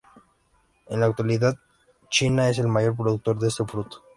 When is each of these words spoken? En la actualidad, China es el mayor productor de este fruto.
En 0.87 0.99
la 1.01 1.05
actualidad, 1.05 1.59
China 2.09 2.49
es 2.49 2.57
el 2.57 2.67
mayor 2.67 2.95
productor 2.95 3.37
de 3.37 3.49
este 3.49 3.65
fruto. 3.65 4.01